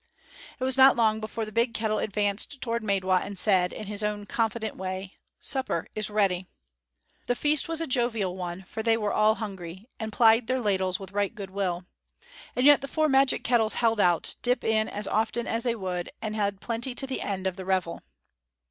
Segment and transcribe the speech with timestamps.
[0.59, 4.01] It was not long before the big kettle advanced toward Maidwa and said, in his
[4.03, 6.47] own confident way, "Supper is ready!"
[7.27, 10.99] The feast was a jovial one, for they were all hungry, and plied their ladles
[10.99, 11.85] with right good will.
[12.55, 16.09] And yet the four magic kettles held out, dip in as often as they would,
[16.19, 18.01] and had plenty to the end of the revel.